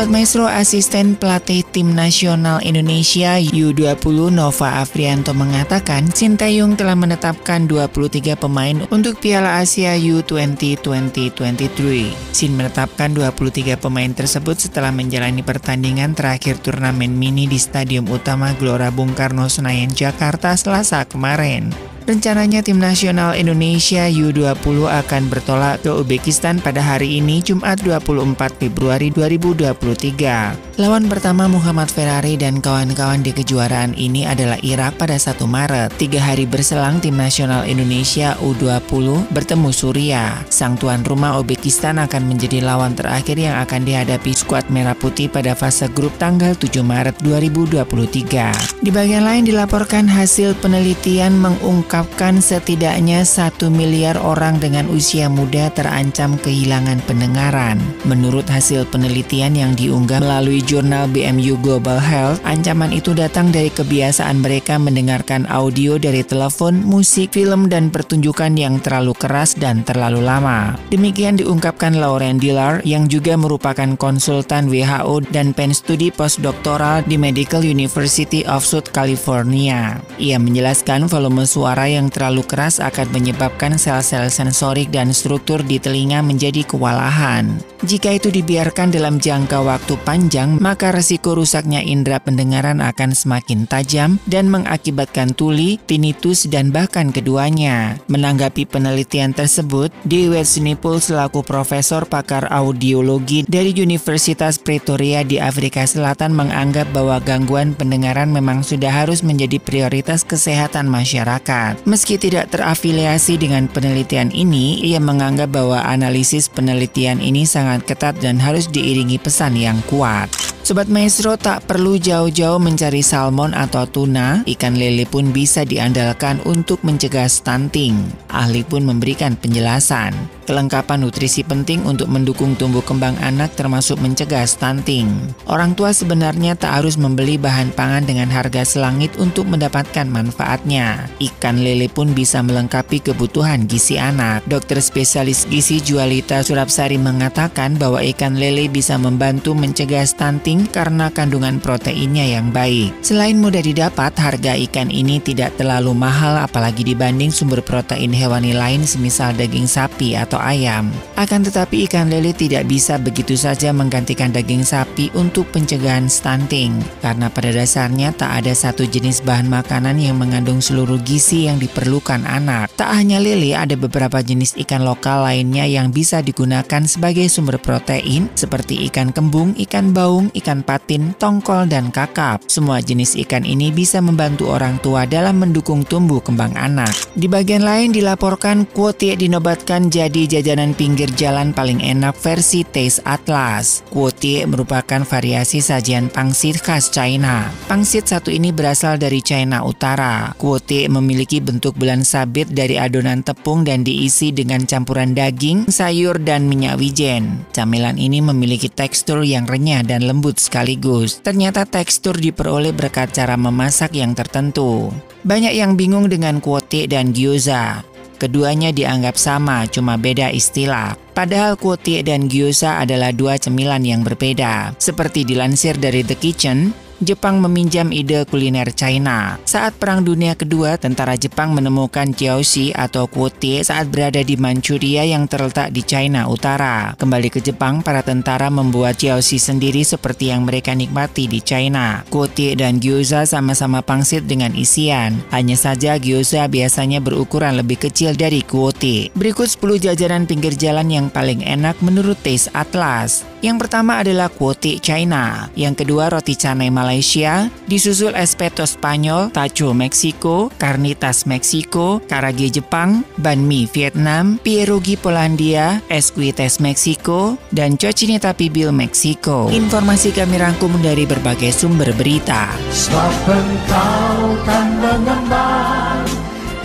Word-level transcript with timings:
Sobat 0.00 0.16
Maestro, 0.16 0.48
asisten 0.48 1.12
pelatih 1.12 1.60
tim 1.60 1.92
nasional 1.92 2.56
Indonesia 2.64 3.36
U20 3.36 4.32
Nova 4.32 4.80
Afrianto 4.80 5.36
mengatakan 5.36 6.08
Sintayong 6.08 6.72
telah 6.72 6.96
menetapkan 6.96 7.68
23 7.68 8.32
pemain 8.32 8.80
untuk 8.88 9.20
Piala 9.20 9.60
Asia 9.60 10.00
U20 10.00 10.80
2023. 10.80 12.32
Sin 12.32 12.56
menetapkan 12.56 13.12
23 13.12 13.76
pemain 13.76 14.08
tersebut 14.08 14.56
setelah 14.56 14.88
menjalani 14.88 15.44
pertandingan 15.44 16.16
terakhir 16.16 16.56
turnamen 16.64 17.12
mini 17.12 17.44
di 17.44 17.60
Stadion 17.60 18.08
Utama 18.08 18.56
Gelora 18.56 18.88
Bung 18.88 19.12
Karno 19.12 19.52
Senayan 19.52 19.92
Jakarta 19.92 20.56
Selasa 20.56 21.04
kemarin. 21.04 21.89
Rencananya 22.10 22.58
tim 22.58 22.82
nasional 22.82 23.38
Indonesia 23.38 24.10
U20 24.10 24.82
akan 24.82 25.30
bertolak 25.30 25.86
ke 25.86 25.94
Uzbekistan 25.94 26.58
pada 26.58 26.82
hari 26.82 27.22
ini 27.22 27.38
Jumat 27.38 27.78
24 27.86 28.34
Februari 28.58 29.14
2023. 29.14 30.69
Lawan 30.80 31.12
pertama 31.12 31.44
Muhammad 31.44 31.92
Ferrari 31.92 32.40
dan 32.40 32.64
kawan-kawan 32.64 33.20
di 33.20 33.36
kejuaraan 33.36 33.92
ini 34.00 34.24
adalah 34.24 34.56
Irak 34.64 34.96
pada 34.96 35.20
1 35.20 35.36
Maret. 35.44 35.92
Tiga 36.00 36.24
hari 36.24 36.48
berselang 36.48 37.04
tim 37.04 37.20
nasional 37.20 37.68
Indonesia 37.68 38.32
U20 38.40 39.28
bertemu 39.28 39.76
Suria. 39.76 40.40
Sang 40.48 40.80
tuan 40.80 41.04
rumah 41.04 41.36
Uzbekistan 41.36 42.00
akan 42.00 42.24
menjadi 42.24 42.64
lawan 42.64 42.96
terakhir 42.96 43.36
yang 43.36 43.60
akan 43.60 43.84
dihadapi 43.84 44.32
skuad 44.32 44.72
Merah 44.72 44.96
Putih 44.96 45.28
pada 45.28 45.52
fase 45.52 45.84
grup 45.92 46.16
tanggal 46.16 46.56
7 46.56 46.80
Maret 46.80 47.20
2023. 47.20 48.80
Di 48.80 48.88
bagian 48.88 49.28
lain 49.28 49.44
dilaporkan 49.44 50.08
hasil 50.08 50.56
penelitian 50.64 51.36
mengungkap 51.36 51.90
mengungkapkan 51.90 52.38
setidaknya 52.38 53.26
satu 53.26 53.66
miliar 53.66 54.14
orang 54.14 54.62
dengan 54.62 54.86
usia 54.94 55.26
muda 55.26 55.74
terancam 55.74 56.38
kehilangan 56.38 57.02
pendengaran. 57.02 57.82
Menurut 58.06 58.46
hasil 58.46 58.86
penelitian 58.88 59.58
yang 59.58 59.72
diunggah 59.74 60.22
melalui 60.22 60.62
jurnal 60.70 61.10
BMU 61.10 61.58
Global 61.58 61.98
Health, 61.98 62.38
ancaman 62.46 62.94
itu 62.94 63.10
datang 63.10 63.50
dari 63.50 63.74
kebiasaan 63.74 64.38
mereka 64.38 64.78
mendengarkan 64.78 65.42
audio 65.50 65.98
dari 65.98 66.22
telepon, 66.22 66.78
musik, 66.86 67.34
film, 67.34 67.66
dan 67.66 67.90
pertunjukan 67.90 68.54
yang 68.54 68.78
terlalu 68.78 69.10
keras 69.18 69.58
dan 69.58 69.82
terlalu 69.82 70.22
lama. 70.22 70.78
Demikian 70.94 71.42
diungkapkan 71.42 71.98
Lauren 71.98 72.38
Dillard 72.38 72.86
yang 72.86 73.10
juga 73.10 73.34
merupakan 73.34 73.98
konsultan 73.98 74.70
WHO 74.70 75.26
dan 75.34 75.50
penstudi 75.50 76.14
postdoktoral 76.14 77.02
di 77.02 77.18
Medical 77.18 77.66
University 77.66 78.46
of 78.46 78.62
South 78.62 78.94
California. 78.94 79.98
Ia 80.22 80.38
menjelaskan 80.38 81.10
volume 81.10 81.50
suara 81.50 81.90
yang 81.90 82.14
terlalu 82.14 82.46
keras 82.46 82.78
akan 82.78 83.10
menyebabkan 83.10 83.74
sel-sel 83.74 84.30
sensorik 84.30 84.94
dan 84.94 85.10
struktur 85.10 85.66
di 85.66 85.82
telinga 85.82 86.22
menjadi 86.22 86.62
kewalahan. 86.62 87.58
Jika 87.80 88.12
itu 88.12 88.28
dibiarkan 88.28 88.92
dalam 88.92 89.16
jangka 89.16 89.64
waktu 89.64 89.96
panjang, 90.04 90.59
maka 90.60 90.92
resiko 90.92 91.32
rusaknya 91.32 91.80
indera 91.80 92.20
pendengaran 92.20 92.84
akan 92.84 93.16
semakin 93.16 93.64
tajam 93.64 94.20
dan 94.28 94.52
mengakibatkan 94.52 95.32
tuli, 95.32 95.80
tinnitus, 95.88 96.44
dan 96.46 96.68
bahkan 96.68 97.08
keduanya. 97.10 97.96
Menanggapi 98.12 98.68
penelitian 98.68 99.32
tersebut, 99.32 99.88
Dewey 100.04 100.44
Snipul 100.44 101.00
selaku 101.00 101.40
profesor 101.40 102.04
pakar 102.04 102.46
audiologi 102.52 103.48
dari 103.48 103.72
Universitas 103.72 104.60
Pretoria 104.60 105.24
di 105.24 105.40
Afrika 105.40 105.88
Selatan 105.88 106.36
menganggap 106.36 106.92
bahwa 106.92 107.16
gangguan 107.24 107.72
pendengaran 107.72 108.28
memang 108.28 108.60
sudah 108.60 108.92
harus 108.92 109.24
menjadi 109.24 109.56
prioritas 109.56 110.22
kesehatan 110.22 110.86
masyarakat. 110.92 111.80
Meski 111.88 112.20
tidak 112.20 112.52
terafiliasi 112.52 113.40
dengan 113.40 113.64
penelitian 113.72 114.28
ini, 114.28 114.84
ia 114.84 115.00
menganggap 115.00 115.48
bahwa 115.48 115.80
analisis 115.80 116.52
penelitian 116.52 117.24
ini 117.24 117.48
sangat 117.48 117.88
ketat 117.88 118.20
dan 118.20 118.36
harus 118.36 118.68
diiringi 118.68 119.16
pesan 119.16 119.56
yang 119.56 119.80
kuat. 119.88 120.49
Sobat 120.70 120.86
Maestro 120.86 121.34
tak 121.34 121.66
perlu 121.66 121.98
jauh-jauh 121.98 122.62
mencari 122.62 123.02
salmon 123.02 123.50
atau 123.58 123.90
tuna, 123.90 124.46
ikan 124.46 124.78
lele 124.78 125.02
pun 125.02 125.34
bisa 125.34 125.66
diandalkan 125.66 126.38
untuk 126.46 126.78
mencegah 126.86 127.26
stunting. 127.26 127.98
Ahli 128.30 128.62
pun 128.62 128.86
memberikan 128.86 129.34
penjelasan. 129.34 130.14
Kelengkapan 130.48 131.04
nutrisi 131.04 131.44
penting 131.44 131.84
untuk 131.84 132.10
mendukung 132.10 132.58
tumbuh 132.58 132.82
kembang 132.82 133.14
anak 133.22 133.54
termasuk 133.54 134.00
mencegah 134.02 134.42
stunting. 134.48 135.12
Orang 135.46 135.76
tua 135.78 135.94
sebenarnya 135.94 136.56
tak 136.56 136.82
harus 136.82 136.98
membeli 136.98 137.38
bahan 137.38 137.70
pangan 137.76 138.08
dengan 138.08 138.26
harga 138.32 138.66
selangit 138.66 139.14
untuk 139.20 139.46
mendapatkan 139.46 140.08
manfaatnya. 140.08 141.06
Ikan 141.22 141.62
lele 141.62 141.86
pun 141.86 142.16
bisa 142.16 142.42
melengkapi 142.42 143.04
kebutuhan 143.04 143.68
gizi 143.68 144.00
anak. 144.00 144.42
Dokter 144.48 144.82
spesialis 144.82 145.46
gizi 145.46 145.78
Jualita 145.84 146.42
Surapsari 146.42 146.96
mengatakan 146.96 147.76
bahwa 147.76 148.02
ikan 148.02 148.40
lele 148.40 148.66
bisa 148.66 148.96
membantu 148.96 149.52
mencegah 149.52 150.08
stunting 150.08 150.66
karena 150.66 151.12
kandungan 151.12 151.60
proteinnya 151.62 152.26
yang 152.26 152.50
baik. 152.50 152.90
Selain 153.04 153.36
mudah 153.36 153.62
didapat, 153.62 154.16
harga 154.16 154.56
ikan 154.56 154.88
ini 154.90 155.20
tidak 155.20 155.54
terlalu 155.60 155.94
mahal 155.94 156.40
apalagi 156.40 156.82
dibanding 156.82 157.28
sumber 157.30 157.60
protein 157.60 158.10
hewani 158.10 158.56
lain 158.56 158.82
semisal 158.88 159.36
daging 159.36 159.68
sapi 159.68 160.16
atau 160.16 160.39
ayam. 160.40 160.88
Akan 161.14 161.44
tetapi 161.44 161.84
ikan 161.86 162.08
lele 162.08 162.32
tidak 162.32 162.66
bisa 162.66 162.96
begitu 162.96 163.36
saja 163.36 163.70
menggantikan 163.70 164.32
daging 164.32 164.64
sapi 164.64 165.12
untuk 165.12 165.46
pencegahan 165.52 166.08
stunting 166.08 166.80
karena 167.04 167.28
pada 167.28 167.52
dasarnya 167.52 168.10
tak 168.16 168.44
ada 168.44 168.52
satu 168.56 168.84
jenis 168.84 169.22
bahan 169.22 169.46
makanan 169.46 170.00
yang 170.00 170.16
mengandung 170.16 170.58
seluruh 170.58 170.98
gizi 171.04 171.46
yang 171.46 171.60
diperlukan 171.60 172.24
anak. 172.24 172.72
Tak 172.74 172.90
hanya 172.92 173.20
lele, 173.20 173.52
ada 173.54 173.76
beberapa 173.76 174.20
jenis 174.20 174.56
ikan 174.66 174.82
lokal 174.82 175.24
lainnya 175.28 175.68
yang 175.68 175.92
bisa 175.92 176.24
digunakan 176.24 176.82
sebagai 176.88 177.28
sumber 177.28 177.60
protein 177.60 178.28
seperti 178.34 178.88
ikan 178.88 179.12
kembung, 179.12 179.52
ikan 179.68 179.92
baung, 179.92 180.32
ikan 180.34 180.64
patin, 180.64 181.12
tongkol, 181.16 181.68
dan 181.68 181.92
kakap. 181.92 182.40
Semua 182.48 182.80
jenis 182.80 183.16
ikan 183.26 183.44
ini 183.44 183.70
bisa 183.70 184.00
membantu 184.00 184.52
orang 184.52 184.80
tua 184.80 185.04
dalam 185.04 185.40
mendukung 185.40 185.84
tumbuh 185.84 186.20
kembang 186.20 186.56
anak. 186.56 186.92
Di 187.14 187.28
bagian 187.28 187.64
lain 187.64 187.92
dilaporkan 187.92 188.68
kuotie 188.70 189.16
dinobatkan 189.16 189.92
jadi 189.92 190.19
jajanan 190.26 190.72
pinggir 190.74 191.08
jalan 191.14 191.52
paling 191.52 191.80
enak 191.84 192.16
versi 192.18 192.66
Taste 192.66 193.04
Atlas. 193.04 193.86
Kuotie 193.92 194.48
merupakan 194.48 195.04
variasi 195.04 195.60
sajian 195.60 196.08
pangsit 196.08 196.60
khas 196.60 196.88
China. 196.88 197.48
Pangsit 197.68 198.08
satu 198.08 198.32
ini 198.32 198.50
berasal 198.50 198.96
dari 198.96 199.20
China 199.20 199.62
Utara. 199.64 200.32
Kuotie 200.36 200.88
memiliki 200.88 201.38
bentuk 201.38 201.76
bulan 201.76 202.02
sabit 202.02 202.50
dari 202.50 202.80
adonan 202.80 203.20
tepung 203.20 203.62
dan 203.62 203.84
diisi 203.84 204.32
dengan 204.32 204.64
campuran 204.64 205.12
daging, 205.12 205.68
sayur, 205.68 206.16
dan 206.20 206.48
minyak 206.48 206.80
wijen. 206.80 207.44
Camilan 207.52 208.00
ini 208.00 208.24
memiliki 208.24 208.72
tekstur 208.72 209.20
yang 209.22 209.44
renyah 209.44 209.84
dan 209.84 210.08
lembut 210.08 210.40
sekaligus. 210.40 211.20
Ternyata 211.20 211.68
tekstur 211.68 212.16
diperoleh 212.16 212.72
berkat 212.72 213.12
cara 213.12 213.36
memasak 213.36 213.92
yang 213.92 214.16
tertentu. 214.16 214.88
Banyak 215.20 215.52
yang 215.52 215.76
bingung 215.76 216.08
dengan 216.08 216.40
kuotie 216.40 216.88
dan 216.88 217.12
gyoza. 217.12 217.84
Keduanya 218.20 218.68
dianggap 218.68 219.16
sama, 219.16 219.64
cuma 219.64 219.96
beda 219.96 220.28
istilah. 220.28 220.92
Padahal 221.16 221.56
kuotie 221.56 222.04
dan 222.04 222.28
gyoza 222.28 222.76
adalah 222.76 223.16
dua 223.16 223.40
cemilan 223.40 223.80
yang 223.80 224.04
berbeda. 224.04 224.76
Seperti 224.76 225.24
dilansir 225.24 225.80
dari 225.80 226.04
The 226.04 226.20
Kitchen, 226.20 226.76
Jepang 227.00 227.40
meminjam 227.40 227.88
ide 227.96 228.28
kuliner 228.28 228.68
China. 228.76 229.40
Saat 229.48 229.80
Perang 229.80 230.04
Dunia 230.04 230.36
Kedua, 230.36 230.76
tentara 230.76 231.16
Jepang 231.16 231.56
menemukan 231.56 232.12
jiaoxi 232.12 232.76
atau 232.76 233.08
kuotie 233.08 233.64
saat 233.64 233.88
berada 233.88 234.20
di 234.20 234.36
Manchuria 234.36 235.08
yang 235.08 235.24
terletak 235.24 235.72
di 235.72 235.80
China 235.80 236.28
Utara. 236.28 236.92
Kembali 237.00 237.32
ke 237.32 237.40
Jepang, 237.40 237.80
para 237.80 238.04
tentara 238.04 238.52
membuat 238.52 239.00
jiaoxi 239.00 239.40
sendiri 239.40 239.80
seperti 239.80 240.28
yang 240.28 240.44
mereka 240.44 240.76
nikmati 240.76 241.24
di 241.24 241.40
China. 241.40 242.04
Kuotie 242.12 242.52
dan 242.52 242.84
gyoza 242.84 243.24
sama-sama 243.24 243.80
pangsit 243.80 244.28
dengan 244.28 244.52
isian. 244.52 245.24
Hanya 245.32 245.56
saja 245.56 245.96
gyoza 245.96 246.52
biasanya 246.52 247.00
berukuran 247.00 247.56
lebih 247.56 247.80
kecil 247.80 248.12
dari 248.12 248.44
kuotie. 248.44 249.08
Berikut 249.16 249.48
10 249.48 249.88
jajanan 249.88 250.28
pinggir 250.28 250.52
jalan 250.52 250.92
yang 250.92 251.08
paling 251.08 251.40
enak 251.48 251.80
menurut 251.80 252.20
Taste 252.20 252.52
Atlas. 252.52 253.24
Yang 253.40 253.56
pertama 253.64 254.04
adalah 254.04 254.28
kuotie 254.28 254.76
China. 254.84 255.48
Yang 255.56 255.80
kedua 255.80 256.12
roti 256.12 256.36
canai 256.36 256.68
Malaysia 256.68 256.89
Malaysia, 256.90 257.46
disusul 257.70 258.18
Espeto 258.18 258.66
Spanyol, 258.66 259.30
Tacho 259.30 259.70
Meksiko, 259.70 260.50
Carnitas 260.58 261.22
Meksiko, 261.22 262.02
Karage 262.10 262.50
Jepang, 262.50 263.06
Banmi 263.14 263.70
Vietnam, 263.70 264.42
Pierogi 264.42 264.98
Polandia, 264.98 265.86
Esquites 265.86 266.58
Meksiko, 266.58 267.38
dan 267.54 267.78
Cocinita 267.78 268.34
Pibil 268.34 268.74
Meksiko. 268.74 269.54
Informasi 269.54 270.10
kami 270.10 270.42
rangkum 270.42 270.74
dari 270.82 271.06
berbagai 271.06 271.54
sumber 271.54 271.94
berita. 271.94 272.50
Sebab 272.74 273.38
engkau 273.38 274.34
kan 274.42 274.68
mengembang 274.82 276.02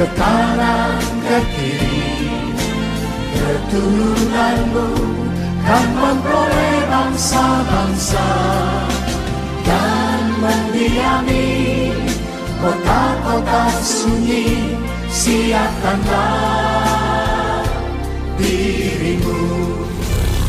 ke 0.00 0.08
kanan 0.16 1.04
ke 1.28 1.38
kiri 1.52 2.32
Keturunanmu 3.36 4.88
kan 5.68 5.86
memperoleh 5.92 6.80
bangsa-bangsa 6.88 8.24
kota-kota 12.60 13.70
sunyi 13.84 14.74
Siapkanlah 15.10 16.34
dirimu 18.38 19.38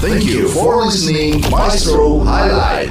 Thank 0.01 0.25
you 0.25 0.47
for 0.49 0.85
listening 0.85 1.41
Maestro 1.49 2.19
Highlight. 2.21 2.89